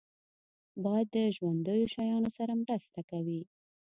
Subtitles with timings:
[0.83, 3.41] باد د ژوندیو شیانو سره مرسته کوي